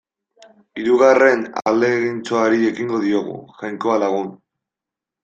Hirugarren 0.77 1.43
ahalegintxoari 1.61 2.63
ekingo 2.71 3.03
diogu, 3.05 3.37
Jainkoa 3.61 3.99
lagun. 4.05 4.33